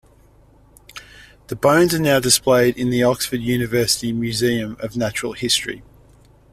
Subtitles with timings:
[1.45, 5.83] The bones are now displayed in the Oxford University Museum of Natural History.